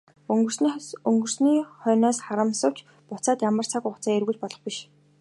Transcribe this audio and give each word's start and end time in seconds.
Өнгөрсний 1.09 1.59
хойноос 1.81 2.17
харамсавч 2.25 2.77
буцаад 3.09 3.39
ямар 3.49 3.65
цаг 3.71 3.81
хугацааг 3.85 4.15
эргүүлж 4.17 4.39
болох 4.41 4.61
биш. 4.65 4.77